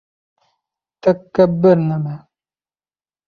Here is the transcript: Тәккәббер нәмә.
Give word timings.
Тәккәббер 1.07 1.79
нәмә. 1.89 2.17